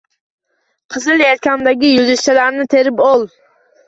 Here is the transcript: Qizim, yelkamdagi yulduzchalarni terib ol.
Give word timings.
Qizim, 0.93 1.19
yelkamdagi 1.23 1.91
yulduzchalarni 1.91 2.65
terib 2.75 3.03
ol. 3.09 3.23